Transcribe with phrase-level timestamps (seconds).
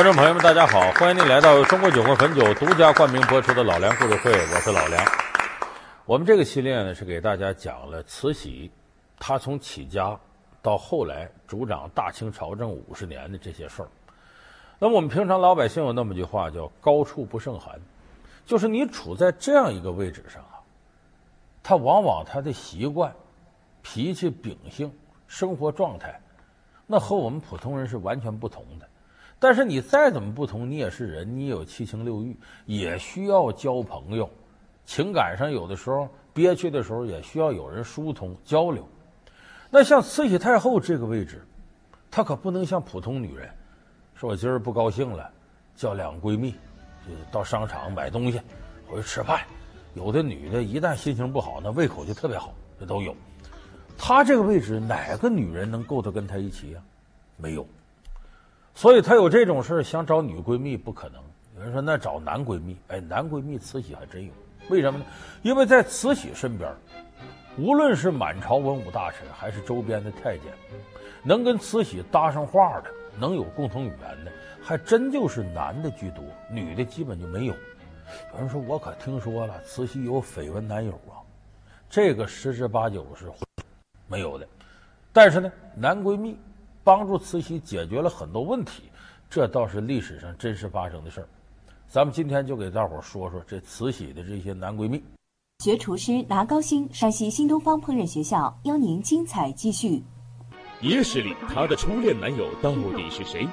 [0.00, 0.90] 观众朋友们，大家好！
[0.92, 5.04] 欢迎您来到中国酒魂汾酒独家冠名播出的《老梁故事会》，我是老梁。
[6.06, 8.70] 我们这个系列呢，是给大家讲了慈禧，
[9.18, 10.18] 她从起家
[10.62, 13.88] 到后来主掌大清朝政五十年的这些事儿。
[14.78, 17.78] 那么我们平常老百姓有那么句话叫“高处不胜寒”，
[18.46, 20.64] 就是你处在这样一个位置上啊，
[21.62, 23.14] 他往往他的习惯、
[23.82, 24.90] 脾气、秉性、
[25.28, 26.18] 生活状态，
[26.86, 28.88] 那和我们普通人是完全不同的。
[29.40, 32.36] 但是你再怎么不同，你也是人，你也有七情六欲，
[32.66, 34.28] 也需要交朋友。
[34.84, 38.86] 情感上有的时候憋屈的时候，也需要有人疏通交流。
[39.70, 41.42] 那像慈禧太后这个位置，
[42.10, 43.48] 她可不能像普通女人，
[44.14, 45.30] 说我今儿不高兴了，
[45.74, 48.38] 叫两个闺蜜就到商场买东西，
[48.86, 49.40] 回去吃饭。
[49.94, 53.16] 有的女的一旦心情不好，那胃口就特别好，这都有。
[53.96, 56.82] 她这个位置，哪个女人能够得跟她一起呀？
[57.38, 57.66] 没有。
[58.74, 61.22] 所以她有这种事想找女闺蜜不可能。
[61.56, 64.32] 有人说那找男闺蜜，哎，男闺蜜慈禧还真有。
[64.70, 65.04] 为什么呢？
[65.42, 66.72] 因为在慈禧身边，
[67.58, 70.44] 无论是满朝文武大臣还是周边的太监，
[71.22, 74.32] 能跟慈禧搭上话的，能有共同语言的，
[74.62, 77.54] 还真就是男的居多，女的基本就没有。
[78.32, 81.20] 有人说我可听说了，慈禧有绯闻男友啊，
[81.90, 83.26] 这个十之八九是
[84.06, 84.48] 没有的。
[85.12, 86.38] 但是呢，男闺蜜。
[86.90, 88.82] 帮助慈禧解决了很多问题，
[89.30, 91.28] 这倒是历史上真实发生的事儿。
[91.86, 95.00] 咱们今天就给大伙儿说说这慈禧的这些男闺蜜。
[95.60, 100.02] 学厨师拿高薪，山西新东方烹饪学校邀您精彩继续。
[100.80, 103.46] 野史里她的初恋男友到底是谁？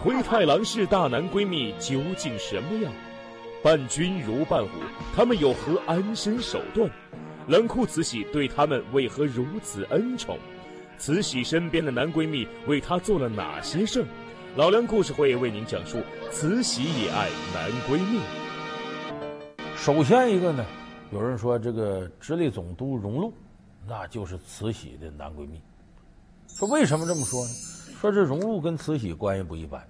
[0.00, 2.92] 灰太狼式大男闺蜜究竟什么样？
[3.64, 4.70] 伴君如伴虎，
[5.12, 6.88] 他们有何安身手段？
[7.48, 10.38] 冷酷慈禧对他们为何如此恩宠？
[10.98, 14.06] 慈禧身边的男闺蜜为她做了哪些事儿？
[14.56, 15.98] 老梁故事会为您讲述
[16.30, 18.20] 慈禧也爱男闺蜜。
[19.76, 20.64] 首先一个呢，
[21.12, 23.32] 有人说这个直隶总督荣禄，
[23.86, 25.60] 那就是慈禧的男闺蜜。
[26.48, 27.50] 说为什么这么说呢？
[28.00, 29.86] 说这荣禄跟慈禧关系不一般。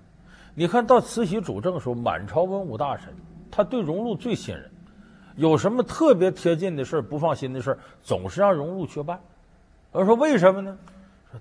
[0.55, 3.15] 你看到慈禧主政的时候，满朝文武大臣
[3.51, 4.69] 他对荣禄最信任，
[5.37, 9.21] 有什么特别贴近的事儿、不放心的事儿，总是让荣禄去办。
[9.93, 10.77] 而说为什么呢？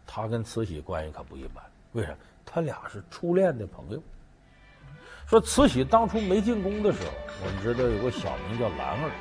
[0.05, 1.63] 他跟慈禧关系可不一般，
[1.93, 2.09] 为啥？
[2.45, 4.01] 他俩是初恋的朋友。
[5.27, 7.11] 说慈禧当初没进宫的时候，
[7.43, 9.11] 我们知道有个小名叫兰儿，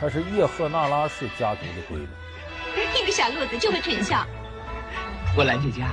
[0.00, 2.08] 她是叶赫那拉氏家族的闺女。
[2.98, 4.26] 一个小路子就会蠢笑。
[5.36, 5.84] 我兰姐姐，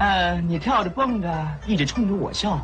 [0.00, 2.58] 呃，你跳着蹦着，一直冲着我笑，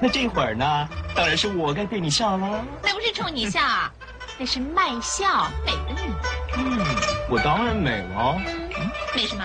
[0.00, 2.64] 那这会儿呢，当然是我该对你笑了。
[2.82, 3.60] 那不是冲你笑，
[4.38, 6.14] 那是卖笑，美的你。
[6.56, 6.78] 嗯，
[7.28, 8.40] 我当然美了。
[8.46, 8.70] 嗯，
[9.16, 9.44] 美什么？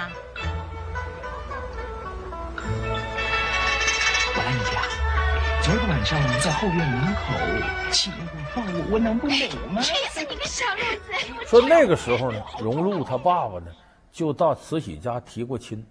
[5.99, 9.35] 晚上在后院门口亲我抱我，我能不走
[9.69, 9.81] 吗？
[9.83, 11.45] 气死你个小路子！
[11.45, 13.65] 说那个时候呢，荣禄他爸爸呢
[14.09, 15.85] 就到慈禧家提过亲，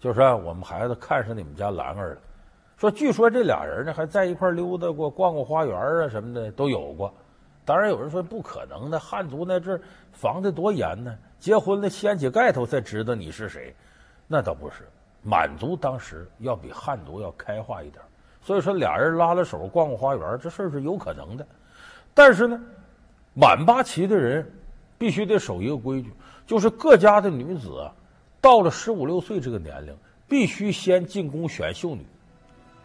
[0.00, 2.20] 就是啊我们孩子看上你们家兰儿了。
[2.78, 7.12] 说据说这俩人呢还在一块溜达过，逛过花园啊什么的都有过。
[7.66, 9.78] 当然有人说不可能的，汉族那阵
[10.10, 13.76] 防的多严呢，结婚了掀起盖头才知道你是谁，
[14.26, 14.88] 那倒不是。
[15.22, 18.02] 满族当时要比汉族要开化一点。
[18.46, 21.44] 所以说，俩人拉拉手逛逛花园，这事儿是有可能的。
[22.14, 22.56] 但是呢，
[23.34, 24.48] 满八旗的人
[24.96, 26.12] 必须得守一个规矩，
[26.46, 27.90] 就是各家的女子，
[28.40, 29.92] 到了十五六岁这个年龄，
[30.28, 32.06] 必须先进宫选秀女。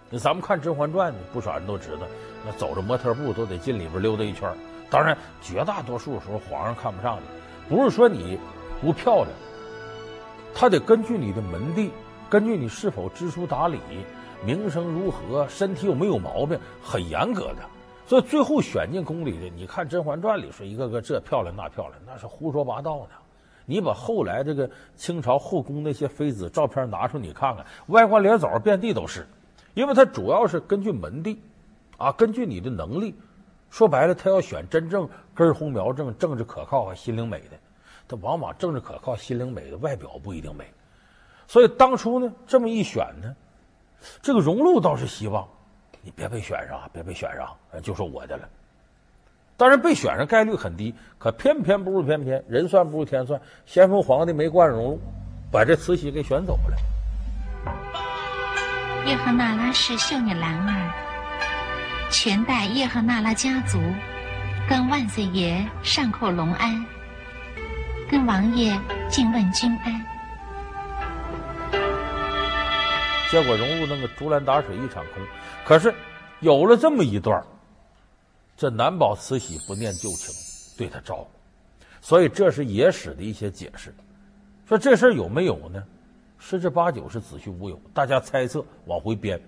[0.09, 2.07] 那咱们看《甄嬛传》呢，不少人都知道，
[2.43, 4.51] 那走着模特步都得进里边溜达一圈。
[4.89, 8.35] 当然，绝大多数时候皇上看不上你，不是说你
[8.81, 9.29] 不漂亮，
[10.55, 11.91] 他得根据你的门第，
[12.31, 13.79] 根据你是否知书达理。
[14.45, 15.47] 名声如何？
[15.47, 16.59] 身体有没有毛病？
[16.81, 17.57] 很严格的，
[18.07, 23.09] 所以最后选进宫里的，你看《甄嬛传》里说一个个这漂亮那漂亮，那是胡说八道的。
[23.65, 29.25] 你把后来这个清朝后宫那些妃子照片拿出你看看，歪瓜裂枣遍地都是，
[29.75, 31.39] 因为他主要是根据门第，
[31.97, 33.15] 啊，根据你的能力，
[33.69, 37.57] 说白了，他要选真正根红苗正、政治可靠和心灵美的。
[38.07, 40.65] 他往往政治可靠、心灵美的外表不一定美，
[41.47, 43.33] 所以当初呢，这么一选呢。
[44.21, 45.47] 这个荣禄倒是希望，
[46.01, 48.49] 你别被选上，别被选上，就说我的了。
[49.57, 55.01] 当然被选上概率很低，可偏偏不如偏偏，人算不如天算，咸丰皇帝没惯荣禄，
[55.51, 56.77] 把这慈禧给选走了。
[59.05, 60.93] 叶赫那拉氏秀女兰儿，
[62.09, 63.79] 全代叶赫那拉家族，
[64.67, 66.85] 跟万岁爷上叩隆安，
[68.09, 68.75] 跟王爷
[69.09, 70.10] 进问君安。
[73.31, 75.25] 结果荣禄那个竹篮打水一场空。
[75.65, 75.93] 可是
[76.41, 77.41] 有了这么一段，
[78.57, 80.35] 这难保慈禧不念旧情，
[80.77, 81.27] 对他照顾。
[82.01, 83.95] 所以这是野史的一些解释。
[84.67, 85.81] 说这事儿有没有呢？
[86.39, 89.39] 十之八九是子虚乌有，大家猜测往回编。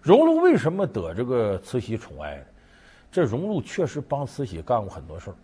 [0.00, 2.44] 荣禄为什么得这个慈禧宠爱呢？
[3.10, 5.34] 这荣禄确实帮慈禧干过很多事儿。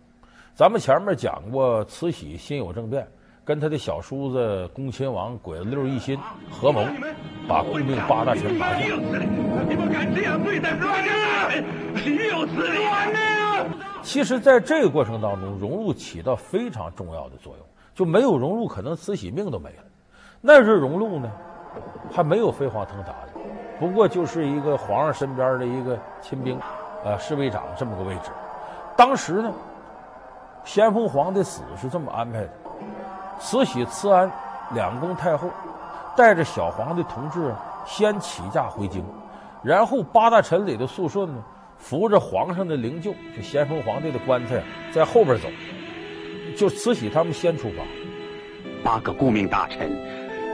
[0.53, 3.05] 咱们前面讲过，慈禧心有政变，
[3.45, 6.17] 跟他的小叔子恭亲王鬼子六一心
[6.49, 6.83] 合谋，
[7.47, 8.79] 把顾命八大臣拿下。
[9.69, 11.51] 你们敢这样对待国家？
[11.95, 12.79] 岂有此理！
[14.01, 17.65] 其实，在这个过程当中，荣禄起到非常重要的作用。
[17.93, 19.83] 就没有荣禄，可能慈禧命都没了。
[20.41, 21.31] 那时荣禄呢，
[22.11, 23.39] 还没有飞黄腾达的，
[23.79, 26.59] 不过就是一个皇上身边的一个亲兵，
[27.03, 28.31] 呃，侍卫长这么个位置。
[28.97, 29.53] 当时呢。
[30.63, 32.49] 先锋皇帝死是这么安排的：
[33.39, 34.31] 慈禧、慈安
[34.73, 35.49] 两宫太后
[36.15, 37.53] 带着小皇帝同志
[37.85, 39.03] 先起驾回京，
[39.63, 41.43] 然后八大臣里的肃顺呢
[41.77, 45.47] 扶着皇上的灵柩，就咸丰皇帝的棺材在后边走，
[46.57, 47.83] 就慈禧他们先出发。
[48.83, 49.91] 八个顾命大臣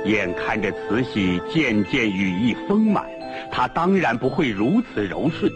[0.06, 3.06] 眼看着慈禧渐渐羽翼丰满，
[3.52, 5.52] 他当然不会如此柔顺。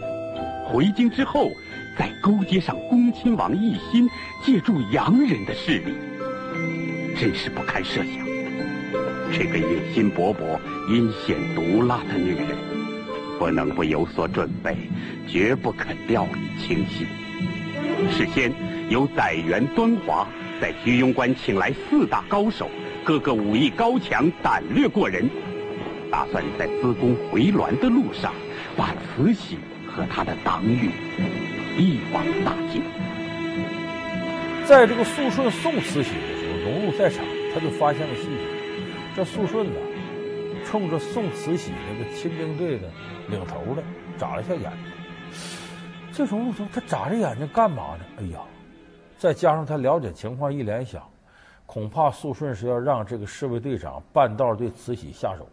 [0.64, 1.48] 回京之后。
[1.98, 4.06] 再勾结上恭亲王奕欣，
[4.44, 5.94] 借助洋人的势力，
[7.18, 8.26] 真是不堪设想。
[9.32, 10.58] 这个野心勃勃、
[10.88, 12.48] 阴险毒辣的女人，
[13.38, 14.76] 不能不有所准备，
[15.26, 17.06] 绝不可掉以轻心。
[18.10, 18.52] 事先
[18.88, 20.26] 由载元、端华
[20.60, 22.70] 在居庸关请来四大高手，
[23.04, 25.28] 个个武艺高强、胆略过人，
[26.10, 28.32] 打算在资功回銮的路上，
[28.76, 30.90] 把慈禧和他的党羽。
[31.78, 32.82] 一网打尽。
[34.66, 36.10] 在这个肃顺送慈禧
[36.92, 37.24] 在场，
[37.54, 38.40] 他就发现了细节。
[39.14, 39.80] 这肃顺呢，
[40.64, 42.90] 冲着宋慈禧那个亲兵队的
[43.28, 43.82] 领头的
[44.18, 44.92] 眨了一下眼睛。
[46.12, 48.40] 这荣禄说：“他眨着眼睛干嘛呢？”哎呀，
[49.18, 51.02] 再加上他了解情况，一联想，
[51.66, 55.46] 恐怕肃顺是要让这个侍卫队长半道对慈禧下手，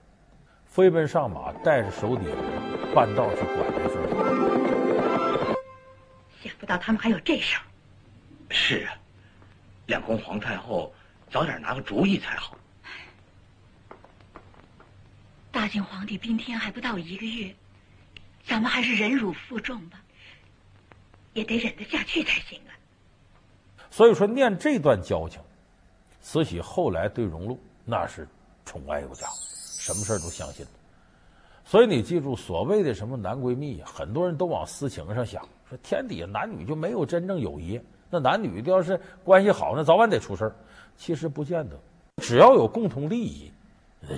[0.65, 5.55] 飞奔上马，带着手底下人半道去管这事儿。
[6.41, 7.59] 想不到他们还有这手。
[8.49, 8.93] 是啊，
[9.87, 10.93] 两宫皇太后
[11.33, 12.55] 早点拿个主意才好。
[15.51, 17.55] 大清皇帝宾天还不到一个月，
[18.45, 19.99] 咱们还是忍辱负重吧，
[21.33, 22.71] 也得忍得下去才行啊。
[23.89, 25.41] 所以说，念这段交情，
[26.21, 28.27] 慈禧后来对荣禄那是
[28.63, 29.27] 宠爱有加，
[29.79, 30.63] 什么事都相信。
[31.65, 35.41] 所以你记住，所谓的什么男闺蜜，很多人都往私情上想。
[35.67, 37.81] 说天底下男女就没有真正友谊？
[38.11, 40.55] 那男女要是关系好，那早晚得出事儿。
[40.97, 41.77] 其实不见得，
[42.17, 43.51] 只要有共同利益，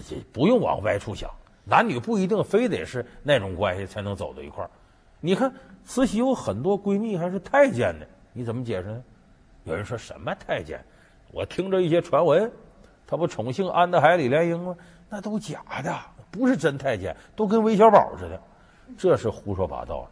[0.08, 1.30] 这不用往歪处想。
[1.64, 4.70] 男女不一定非得是那种关系才能走到一块儿。
[5.20, 5.52] 你看
[5.84, 9.04] 慈禧有很多闺蜜还是太监的，你怎么解释呢？
[9.64, 10.80] 有人说什么太监？
[11.32, 12.52] 我听着一些传闻，
[13.08, 14.76] 他不宠幸安德海、李莲英吗？
[15.10, 15.92] 那都假的，
[16.30, 18.40] 不是真太监，都跟韦小宝似的，
[18.98, 20.08] 这是胡说八道。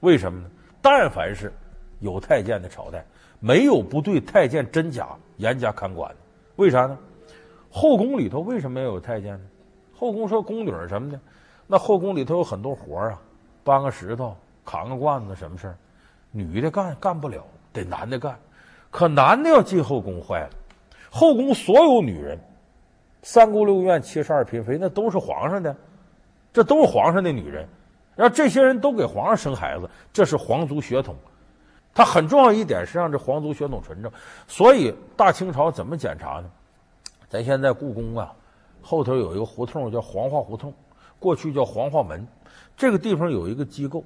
[0.00, 0.50] 为什么呢？
[0.80, 1.52] 但凡是
[2.00, 3.04] 有太监的朝代，
[3.40, 6.16] 没有不对太监真假严加看管的。
[6.56, 6.98] 为啥呢？
[7.70, 9.44] 后宫里头为什么要有太监呢？
[9.94, 11.20] 后宫说宫女什么的，
[11.66, 13.20] 那后宫里头有很多活啊，
[13.62, 15.76] 搬个石头、扛个罐子，什么事儿，
[16.30, 18.38] 女的干干不了，得男的干。
[18.90, 20.50] 可男的要进后宫坏了，
[21.10, 22.38] 后宫所有女人，
[23.22, 25.76] 三宫六院七十二嫔妃，那都是皇上的，
[26.52, 27.68] 这都是皇上的女人。
[28.16, 31.14] 让这些人都给皇上生孩子，这是皇族血统。
[31.98, 34.12] 他很重要一点是让这皇族血统纯正。
[34.46, 36.48] 所以大清朝怎么检查呢？
[37.28, 38.32] 咱现在故宫啊，
[38.80, 40.72] 后头有一个胡同叫黄化胡同，
[41.18, 42.24] 过去叫黄化门。
[42.76, 44.04] 这个地方有一个机构，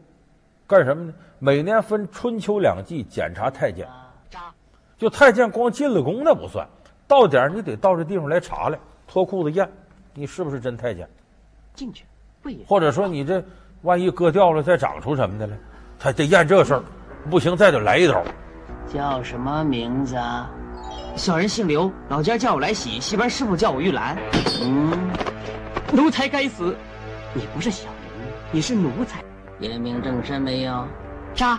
[0.66, 1.12] 干什么呢？
[1.38, 3.86] 每年分春秋两季检查太监。
[4.96, 6.66] 就太监光进了宫那不算，
[7.06, 9.70] 到点你得到这地方来查来，脱裤子验，
[10.14, 11.06] 你是不是真太监？
[11.74, 12.06] 进去，
[12.40, 12.64] 不也？
[12.66, 13.44] 或者说你这。
[13.82, 15.58] 万一割掉了，再长出什么的来，
[15.98, 16.84] 他得验这事儿，
[17.30, 18.22] 不行再得来一刀。
[18.92, 20.50] 叫什么名字啊？
[21.16, 24.16] 小人姓刘，老家叫我来喜，戏班师傅叫我玉兰。
[24.62, 24.90] 嗯，
[25.92, 26.76] 奴才该死。
[27.34, 29.22] 你不是小人，你是奴才。
[29.60, 30.86] 验明正身没有？
[31.34, 31.58] 杀。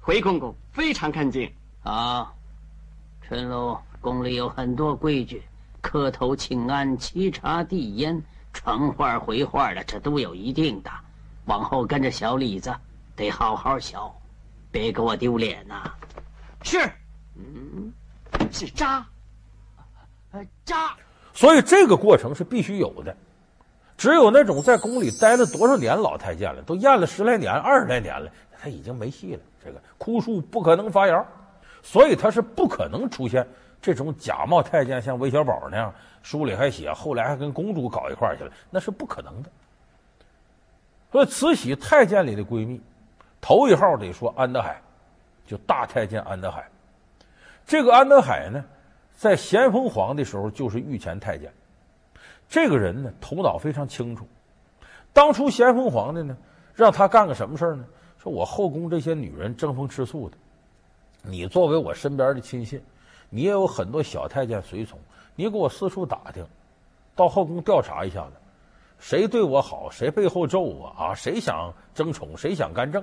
[0.00, 1.50] 回公公，非常干净。
[1.82, 2.32] 啊，
[3.26, 5.42] 春楼宫里有很多规矩，
[5.80, 10.90] 磕头请安、沏茶递烟、传话回话的，这都有一定的。
[11.46, 12.74] 往后跟着小李子
[13.16, 13.98] 得好好学，
[14.70, 15.90] 别给我丢脸呐！
[16.62, 16.78] 是，
[17.34, 17.90] 嗯，
[18.52, 19.06] 是渣，
[20.32, 20.94] 呃，渣。
[21.32, 23.16] 所以这个过程是必须有的。
[23.96, 29.40] 只有那种在宫里待了多少年老太监了，都验了十来年、二十来年了，他已经没戏了。
[29.64, 31.26] 这个枯树不可能发芽，
[31.84, 33.46] 所以他是不可能出现
[33.80, 35.94] 这种假冒太监，像韦小宝那样。
[36.22, 39.50] 书里还写，后来还跟公主搞一块儿去了，那是不可能的。
[41.12, 42.80] 所以慈禧太监里的闺蜜，
[43.42, 44.80] 头一号得说安德海，
[45.46, 46.66] 就大太监安德海。
[47.66, 48.64] 这个安德海呢，
[49.14, 51.52] 在咸丰皇的时候就是御前太监。
[52.48, 54.26] 这个人呢，头脑非常清楚。
[55.12, 56.34] 当初咸丰皇帝呢，
[56.74, 57.84] 让他干个什么事呢？
[58.16, 60.36] 说我后宫这些女人争风吃醋的，
[61.24, 62.80] 你作为我身边的亲信，
[63.30, 64.98] 你也有很多小太监随从，
[65.34, 66.46] 你给我四处打听，
[67.16, 68.32] 到后宫调查一下子，
[68.98, 71.14] 谁对我好，谁背后咒我啊？
[71.14, 73.02] 谁想争宠，谁想干政？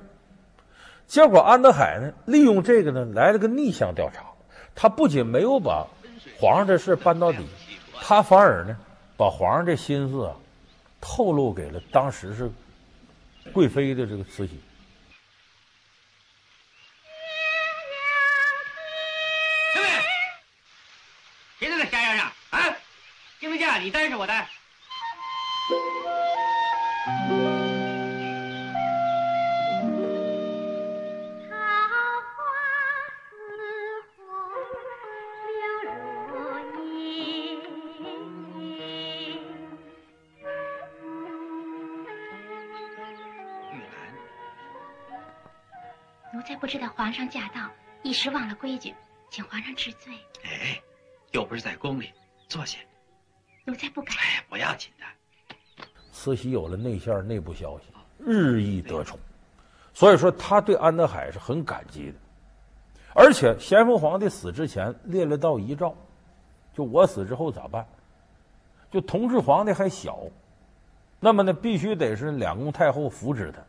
[1.08, 4.24] 结果安德海呢，利用这个呢，来了个逆向调查。
[4.76, 5.86] 他不仅没有把
[6.40, 7.46] 皇上这事办到底，
[8.02, 8.78] 他反而呢。
[9.18, 10.34] 把皇上这心思啊，
[11.00, 12.50] 透露给了当时是
[13.54, 14.60] 贵妃的这个慈禧。
[23.80, 24.48] 你担是我担？
[46.60, 47.72] 不知道皇上驾到，
[48.04, 48.94] 一时忘了规矩，
[49.32, 50.14] 请皇上治罪。
[50.44, 50.80] 哎，
[51.32, 52.14] 又不是在宫里，
[52.48, 52.78] 坐下。
[53.66, 54.16] 奴才不敢。
[54.18, 55.86] 哎，不要紧的。
[56.12, 57.86] 慈禧有了内线内部消息，
[58.20, 59.18] 日益得宠，
[59.94, 62.18] 所以说他对安德海是很感激的。
[63.14, 65.96] 而且咸丰皇帝死之前列了道遗诏，
[66.74, 67.86] 就我死之后咋办？
[68.92, 70.20] 就同治皇帝还小，
[71.20, 73.62] 那么呢，必须得是两宫太后扶持他，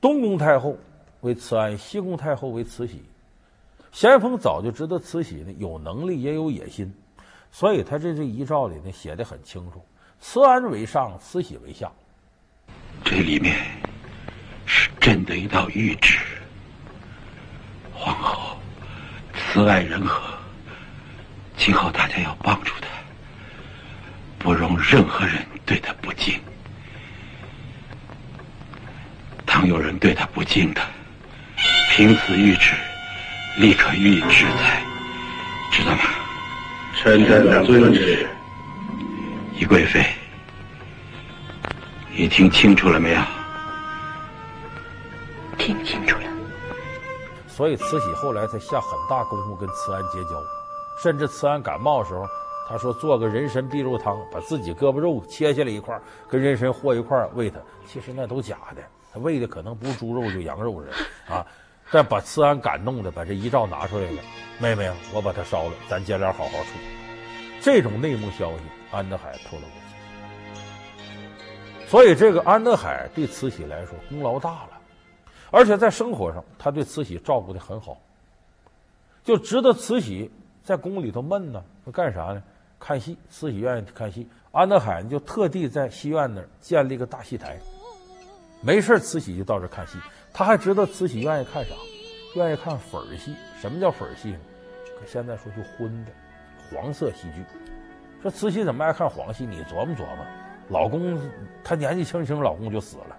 [0.00, 0.76] 东宫太后。
[1.22, 3.02] 为慈安，西宫太后为慈禧。
[3.90, 6.94] 咸丰早就知道慈禧呢有能力也有野心，
[7.58, 9.82] 所以他这这遗诏里呢写的很清楚：
[10.20, 11.90] 慈安为上，慈禧为下。
[13.02, 13.56] 这里面
[14.66, 16.18] 是朕的一道谕旨。
[17.94, 18.58] 皇后
[19.32, 20.20] 慈爱仁和，
[21.56, 22.88] 今后大家要帮助她，
[24.38, 26.38] 不容任何人对她不敬。
[29.46, 30.82] 倘有人对她不敬的，
[31.90, 32.74] 凭此谕旨，
[33.56, 34.82] 立刻予以制裁，
[35.72, 36.02] 知道吗？
[37.14, 38.26] 臣等遵旨。
[39.54, 40.04] 宜贵妃，
[42.10, 43.20] 你听清楚了没有？
[45.56, 46.24] 听清楚了。
[47.46, 50.42] 所以慈禧后来才下很大功夫跟慈安结交，
[51.00, 52.26] 甚至慈安感冒的时候，
[52.68, 55.98] 他说做个人参碧肉汤，把自己胳膊肉切下来一块，
[56.28, 57.58] 跟人参和一块喂他。
[57.86, 58.82] 其实那都假的，
[59.14, 60.92] 他喂的可能不是猪肉就羊肉人
[61.28, 61.46] 啊。
[61.90, 64.22] 但把慈安感动的，把这遗诏拿出来了。
[64.58, 66.70] 妹妹，我把它烧了，咱姐俩好好处。
[67.60, 69.94] 这种内幕消息，安德海透露过慈
[71.84, 71.88] 禧。
[71.88, 74.70] 所以，这个安德海对慈禧来说功劳大了，
[75.50, 77.98] 而且在生活上，他对慈禧照顾的很好。
[79.24, 80.30] 就知道慈禧
[80.62, 82.42] 在宫里头闷呢，他干啥呢？
[82.78, 83.16] 看戏。
[83.30, 87.58] 慈禧愿意看戏，安德海就特地在戏院那儿建立一个大戏台。
[88.60, 89.98] 没事，慈禧就到这看戏。
[90.36, 91.74] 他还知道慈禧愿意看啥，
[92.34, 93.34] 愿意看粉儿戏。
[93.58, 94.38] 什么叫粉儿戏呢？
[95.00, 96.12] 可现在说就荤的
[96.70, 97.42] 黄色戏剧。
[98.20, 99.46] 说慈禧怎么爱看黄戏？
[99.46, 100.26] 你琢磨琢磨，
[100.68, 101.18] 老公
[101.64, 103.16] 他年纪轻轻，老公就死了，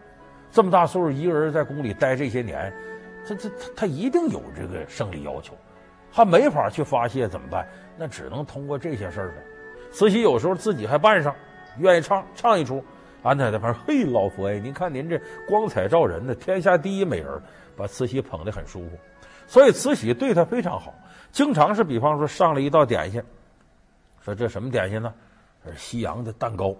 [0.51, 2.71] 这么大岁数一个人在宫里待这些年，
[3.25, 5.55] 这这他他一定有这个生理要求，
[6.13, 7.67] 他没法去发泄怎么办？
[7.97, 9.37] 那只能通过这些事儿呗。
[9.91, 11.35] 慈禧有时候自己还扮上，
[11.79, 12.85] 愿意唱唱一出。
[13.27, 17.41] 安太太说：“嘿，老佛爷，您看您这光彩照人的天下第一美人，
[17.75, 18.97] 把慈禧捧得很舒服。
[19.45, 20.93] 所以慈禧对她非常好，
[21.31, 23.21] 经常是比方说上了一道点心，
[24.21, 25.13] 说这什么点心呢？
[25.65, 26.75] 是西洋的蛋糕，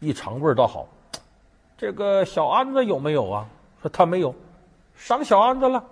[0.00, 0.88] 一尝味道好。
[1.76, 3.46] 这个小安子有没有啊？
[3.82, 4.34] 说他没有，
[4.94, 5.82] 赏小安子了。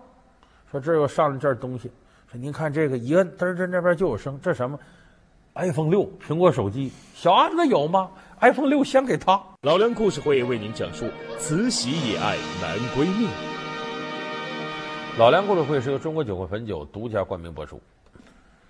[0.70, 1.90] 说这又上了这东西，
[2.30, 4.78] 说您看这个一摁，嘚嘚那边就有声，这什么
[5.54, 8.10] ？iPhone 六，苹果手机，小安子有吗？”
[8.44, 9.42] iPhone 六先给他。
[9.62, 11.08] 老梁故事会为您讲述
[11.38, 13.26] 慈禧也爱男闺蜜。
[15.18, 17.80] 老梁故事会是由中国酒会汾酒独家冠名播出。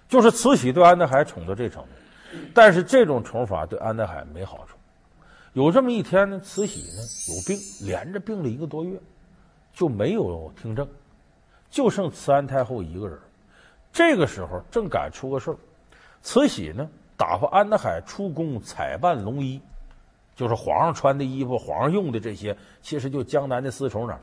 [0.09, 1.88] 就是慈禧对安德海宠到这程度，
[2.54, 4.76] 但是这种宠法对安德海没好处，
[5.54, 7.02] 有这么一天呢，慈禧呢
[7.35, 8.97] 有病，连着病了一个多月，
[9.73, 10.87] 就没有听政，
[11.69, 13.19] 就剩慈安太后一个人。
[13.93, 15.57] 这个时候正赶出个事儿，
[16.23, 16.88] 慈禧呢
[17.25, 19.59] 打发安德海出宫采办龙衣，
[20.37, 24.14] 就是皇上穿的衣服，皇上用的这些，其实就江南的丝绸那。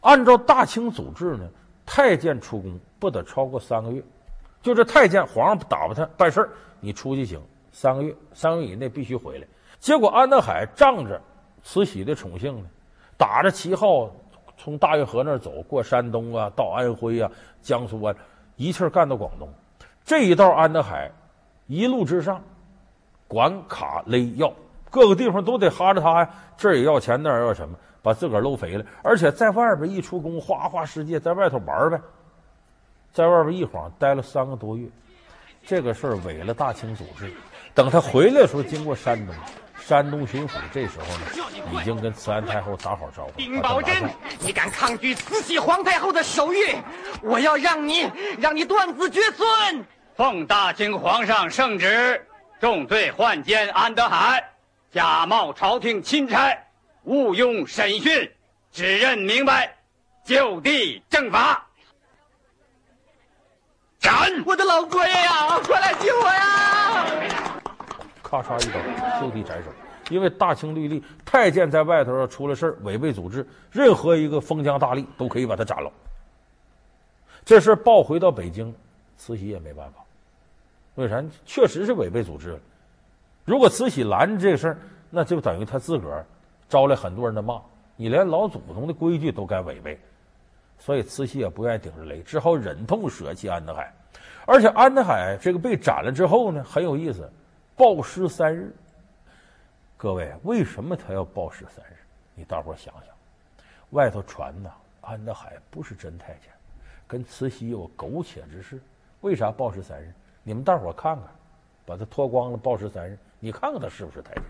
[0.00, 1.48] 按照大清祖制呢，
[1.86, 4.02] 太监出宫不得超过三个月，
[4.60, 6.48] 就这太监，皇上打发他办事儿，
[6.80, 7.40] 你出去行
[7.70, 9.46] 三个月，三个月以内必须回来。
[9.78, 11.22] 结果安德海仗着
[11.62, 12.68] 慈禧的宠幸呢，
[13.16, 14.10] 打着旗号
[14.56, 17.30] 从大运河那走过山东啊，到安徽啊、
[17.62, 18.12] 江苏啊，
[18.56, 19.48] 一气儿干到广东。
[20.04, 21.08] 这一道安德海
[21.66, 22.42] 一路之上，
[23.28, 24.52] 管卡勒要
[24.90, 28.84] 各个地方都得哈着他呀，这儿也要钱，那儿要什么，把自个儿搂肥了。
[29.02, 32.00] 而且在外边一出宫，花花世界，在外头玩呗，
[33.12, 34.86] 在外边一晃待了三个多月。
[35.64, 37.32] 这个事儿违了大清祖制。
[37.74, 39.34] 等他回来的时候，经过山东。
[39.84, 43.32] 山东巡抚这时候呢，已经跟慈安太后打好招呼。
[43.36, 46.76] 丁宝桢，你敢抗拒慈禧皇太后的手谕，
[47.20, 49.84] 我要让你让你断子绝孙！
[50.14, 52.26] 奉大清皇上圣旨，
[52.60, 54.44] 重罪宦监安德海，
[54.90, 56.54] 假冒朝廷钦差，
[57.04, 58.30] 误用审讯，
[58.70, 59.74] 指认明白，
[60.22, 61.66] 就地正法。
[63.98, 64.12] 斩！
[64.44, 67.06] 我的老佛爷呀，快来救我呀！
[68.22, 69.70] 咔嚓一刀，就地斩首。
[70.10, 75.90] 因为大清律例，太监在外头要出了事违背祖制，任何一个封疆大吏都可以把他斩了。
[77.44, 78.74] 这事报回到北京，
[79.16, 80.01] 慈禧也没办法。
[80.94, 81.22] 为啥？
[81.44, 82.60] 确实是违背祖制了。
[83.44, 84.78] 如果慈禧拦着这事儿，
[85.10, 86.24] 那就等于他自个儿
[86.68, 87.60] 招来很多人的骂。
[87.96, 89.98] 你连老祖宗的规矩都敢违背，
[90.78, 93.92] 所以慈禧也不愿意顶着雷，只好忍痛舍弃安德海。
[94.46, 97.30] 而且安德海这个被斩了之后呢，很有意思。
[97.76, 98.74] 暴尸三日，
[99.96, 101.96] 各位，为什么他要暴尸三日？
[102.34, 103.14] 你大伙想想，
[103.90, 106.50] 外头传呐，安德海不是真太监，
[107.06, 108.80] 跟慈禧有苟且之事。
[109.20, 110.12] 为啥暴尸三日？
[110.42, 111.28] 你们大伙看看，
[111.86, 114.42] 把他脱光了暴尸三日，你看看他是不是太监？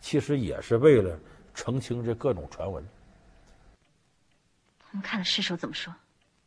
[0.00, 1.18] 其实也是为了
[1.54, 2.84] 澄清这各种传闻。
[4.78, 5.94] 他们看了尸首怎么说？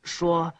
[0.04, 0.54] 说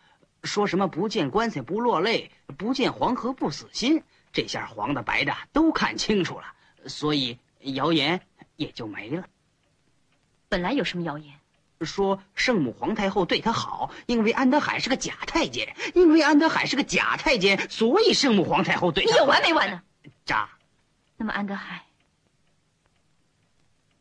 [0.44, 4.04] 说什么不见棺材不落泪，不见黄河不死心。
[4.32, 6.46] 这下黄的白的都看清楚了，
[6.86, 8.22] 所以谣言
[8.56, 9.26] 也就没了。
[10.50, 11.37] 本来有什么谣言？
[11.82, 19.12] 说圣母皇太后对他好，因为安德海是个假太监，因为安德海是个假太监，所以圣母皇太后对他。
[19.12, 19.82] 你有完没完呢？
[20.26, 20.50] 渣。
[21.18, 21.86] 那么安德海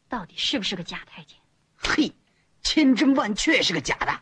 [0.08, 1.38] 到底是不是个假太监？
[1.76, 2.12] 嘿，
[2.62, 4.20] 千真万确是个假的。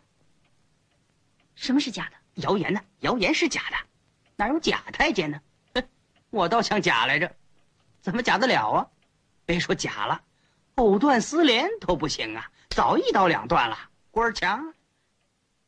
[1.55, 2.43] 什么是假的？
[2.43, 2.81] 谣言呢？
[3.01, 3.77] 谣言是假的，
[4.37, 5.41] 哪有假太监呢？
[6.31, 7.33] 我倒想假来着，
[8.01, 8.89] 怎么假得了啊？
[9.47, 10.23] 别说假了，
[10.75, 12.51] 藕断丝连都不行啊！
[12.75, 13.77] 早一刀两断了，
[14.11, 14.61] 官儿强，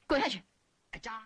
[0.09, 0.43] 滚下去！
[1.01, 1.23] 渣。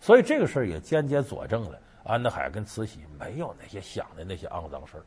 [0.00, 5.04] 所以这个事儿也间接佐证了安德海跟慈禧没有那些想的那些肮脏事儿。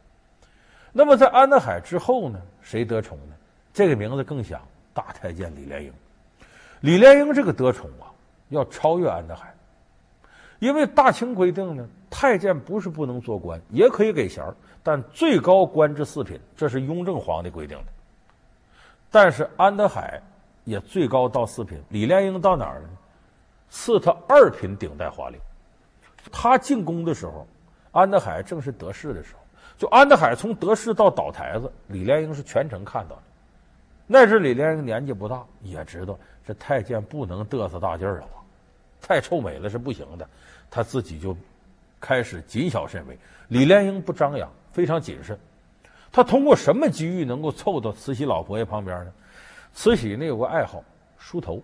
[0.94, 2.40] 那么在安德海之后呢？
[2.62, 3.36] 谁得宠呢？
[3.74, 4.62] 这个名字更响，
[4.94, 5.92] 大太监李莲英。
[6.82, 8.14] 李莲英这个得宠啊，
[8.50, 9.52] 要超越安德海。
[10.60, 17.86] 因为大清规定呢，太监不是不能做官，也可以给衔儿，但最高官至四品，这是雍正皇帝规定的。
[19.10, 20.22] 但是安德海
[20.64, 22.90] 也最高到四品，李莲英到哪儿呢？
[23.70, 25.38] 赐他二品顶戴华翎。
[26.32, 27.48] 他进宫的时候，
[27.92, 29.40] 安德海正是得势的时候，
[29.78, 33.22] 就安德海从得势到倒台子，李莲英是全程看到的。
[34.06, 38.28] 那时李莲英年纪不大，也知道这太监不能嘚瑟大劲儿啊。
[39.02, 40.28] 太臭美了是不行的，
[40.70, 41.36] 他自己就
[42.00, 43.18] 开始谨小慎微。
[43.48, 45.38] 李莲英不张扬，非常谨慎。
[46.12, 49.12] 他通过什么机遇能够凑到慈禧老佛爷旁边呢？
[49.74, 50.84] 慈禧那有个爱好，
[51.18, 51.62] 梳头，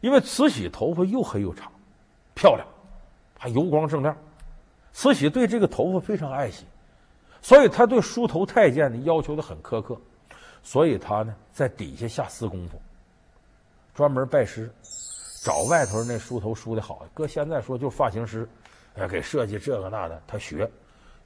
[0.00, 1.72] 因为慈禧头发又黑又长，
[2.34, 2.66] 漂亮，
[3.38, 4.16] 还油光锃亮。
[4.92, 6.64] 慈禧对这个头发非常爱惜，
[7.42, 9.96] 所以他对梳头太监呢要求的很苛刻，
[10.62, 12.80] 所以他呢在底下下私功夫，
[13.94, 14.70] 专门拜师。
[15.42, 18.46] 找外头那梳头梳的好，搁现在说就发型师，
[18.94, 20.70] 哎，给设计这个那的，他学，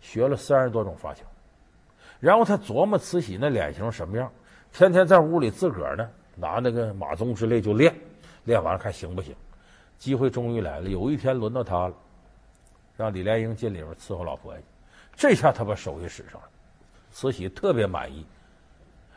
[0.01, 1.25] 学了三十多种发型，
[2.25, 4.33] 然后他琢磨慈禧那脸型什么样，
[4.73, 7.95] 天天在屋里自个儿呢拿那个马鬃之类就练，
[8.45, 9.37] 练完了看行不行。
[9.99, 11.95] 机会终于来了，有一天轮到他了，
[12.97, 14.63] 让李莲英进里边伺候老佛爷，
[15.15, 16.49] 这下他把手艺使上了，
[17.11, 18.25] 慈禧特别满意。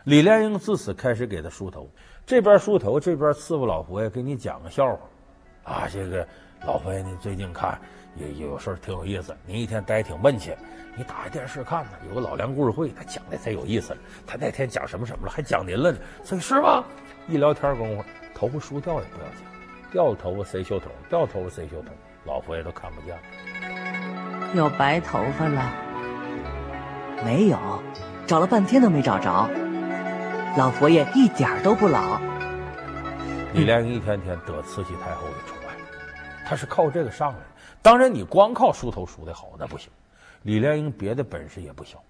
[0.04, 1.89] 李莲英自此开始给他梳头。
[2.26, 5.00] 这边梳头，这边伺候老佛爷，给你讲个笑话，
[5.63, 6.28] 啊，这个
[6.65, 7.80] 老佛爷，你最近看
[8.17, 10.51] 有有事儿挺有意思，您一天待挺闷气，
[10.95, 13.95] 你打开电视看呢，有个老梁故事会，他讲的才有意思。
[14.25, 15.99] 他那天讲什么什么了，还讲您了呢。
[16.23, 16.84] 所以是吧？
[17.27, 18.03] 一聊天功夫，
[18.34, 19.45] 头发梳掉也不要紧，
[19.91, 21.89] 掉头发谁修头，掉头发谁修头，
[22.25, 23.15] 老佛爷都看不见。
[24.56, 25.73] 有白头发了？
[27.23, 27.58] 没有，
[28.25, 29.49] 找了半天都没找着。
[30.58, 32.19] 老佛爷一点都不老。
[33.53, 35.75] 李莲英一天天得慈禧太后的宠爱，
[36.47, 37.45] 他是靠这个上来的。
[37.82, 39.90] 当然，你光靠梳头梳的好那不行。
[40.44, 42.02] 李莲英别的本事也不小，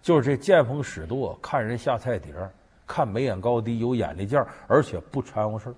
[0.00, 2.50] 就是这见风使舵、看人下菜碟儿、
[2.86, 5.74] 看眉眼高低、有眼力见儿，而且不掺和事儿。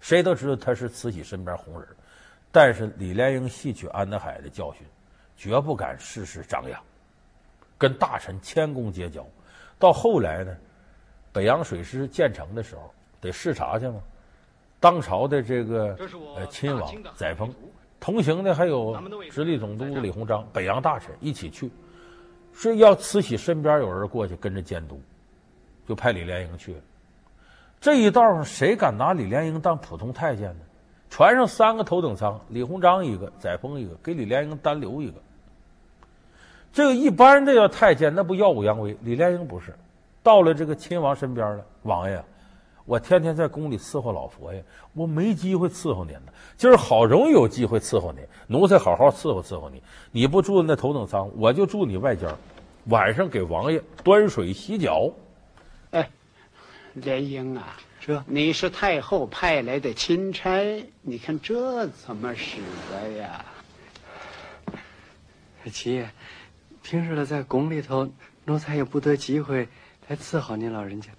[0.00, 1.88] 谁都知道他是慈禧身边红人，
[2.50, 4.86] 但是李莲英吸取安德海的教训，
[5.36, 6.80] 绝不敢事事张扬，
[7.78, 9.24] 跟大臣谦恭结交。
[9.78, 10.56] 到后来呢，
[11.32, 14.00] 北洋水师建成的时候，得视察去嘛。
[14.80, 15.96] 当朝的这个
[16.36, 17.50] 呃亲王载沣，
[18.04, 18.94] 同行的还有
[19.30, 21.70] 直隶总督李鸿章、北洋大臣一起去，
[22.52, 25.00] 是要慈禧身边有人过去跟着监督，
[25.88, 26.80] 就派李莲英去了。
[27.80, 30.60] 这一道上谁敢拿李莲英当普通太监呢？
[31.08, 35.14] 船上三个头等舱，李鸿章一个，载沣一个，给李莲英单留一个。
[36.74, 38.94] 这个一般的要太监，那不耀武扬威。
[39.00, 39.74] 李莲英不是，
[40.22, 42.22] 到了这个亲王身边了，王爷。
[42.86, 46.32] 我天天在宫里伺候老佛爷，我没机会伺候您呢。
[46.58, 49.82] 今儿好容易有机会伺候您，奴才好好伺候伺候你。
[50.12, 52.28] 你不住那头等舱，我就住你外间，
[52.86, 55.10] 晚上给王爷端水洗脚。
[55.92, 56.10] 哎，
[56.92, 62.58] 莲英啊，这你是太后派来的钦差，你看这怎么使
[62.90, 63.46] 的呀？
[65.72, 66.10] 七爷，
[66.82, 68.10] 平时了在宫里头，
[68.44, 69.68] 奴才也不得机会
[70.06, 71.10] 来伺候您老人家。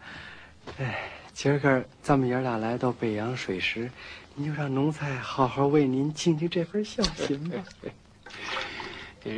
[0.77, 1.09] 哎。
[1.35, 3.91] 今儿个咱们爷俩来到北洋水师，
[4.35, 7.57] 您就让奴才好好为您尽尽这份孝心吧。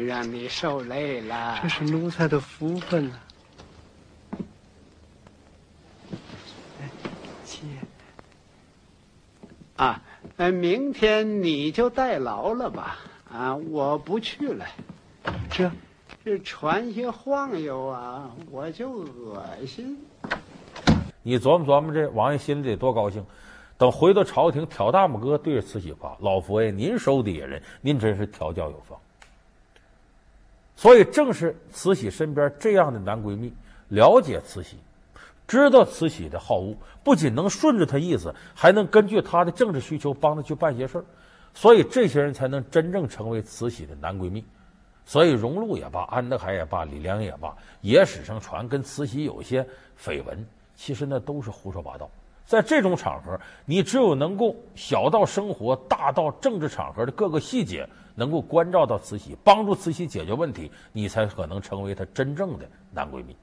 [0.05, 3.19] 让你受累了，这是奴才的福分啊。
[7.43, 7.79] 七爷，
[9.77, 10.03] 啊，
[10.51, 12.99] 明天你就代劳了吧？
[13.33, 14.67] 啊，我不去了。
[15.49, 15.71] 这，
[16.23, 19.97] 这船些晃悠啊，我就恶心。
[21.23, 23.25] 你琢磨琢磨，这王爷心里得多高兴！
[23.77, 28.97] 等回到朝廷，挑大拇哥对着慈禧夸：“老佛爷，您手底下人，您真是调教有方。”
[30.75, 33.53] 所以，正是慈禧身边这样的男闺蜜，
[33.89, 34.77] 了解慈禧，
[35.47, 41.06] 知道慈禧的好恶，不仅能顺着她意思，还能根据她的政治需求帮她去办些事儿。
[41.53, 44.43] 所以，这些人才能真正成为慈禧的男闺蜜。
[45.06, 49.63] 所以，荣禄也罢，安德海也罢，李良也罢，野史上传跟慈禧有些
[50.03, 50.45] 绯闻。
[50.77, 52.09] 其实那都是胡说八道。
[52.45, 57.85] 在这种场合，你只有能够小到生活，大到政治场合的各个细节，
[58.15, 63.35] 能够关照到慈禧，帮助慈禧解决问题，你才可能成为她真正的男闺蜜。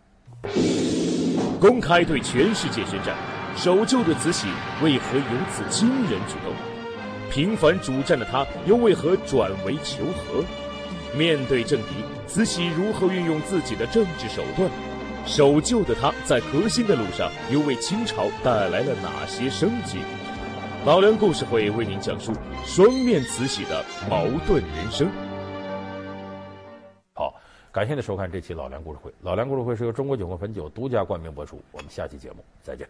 [1.60, 3.14] 公开对全世界宣战，
[3.54, 4.48] 守旧的慈禧
[4.82, 6.54] 为何有此惊人举动？
[7.30, 10.42] 频繁主战的她又为何转为求和？
[11.14, 11.88] 面对政敌，
[12.26, 14.70] 慈禧如何运用自己的政治手段？
[15.26, 19.98] 守旧的他，在革新的路上，又为清朝带来了哪些生机？
[20.84, 22.32] 老梁故事会为您讲述
[22.66, 25.10] 双面慈禧的矛盾人生。
[27.14, 27.34] 好，
[27.72, 29.10] 感谢您收看这期老梁故事会。
[29.22, 31.58] 老梁故事会是由中国酒和汾酒独家冠名播出。
[31.72, 32.86] 我们下期节目再见。